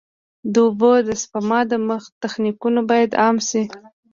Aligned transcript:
د 0.53 0.55
اوبو 0.65 0.91
د 1.07 1.09
سپما 1.21 1.59
تخنیکونه 2.23 2.81
باید 2.89 3.11
عام 3.21 3.37
شي. 3.47 3.63